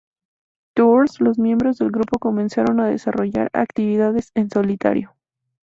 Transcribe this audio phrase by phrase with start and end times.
[0.73, 5.13] Tour, los miembros del grupo comenzaron a desarrollar actividades en solitario.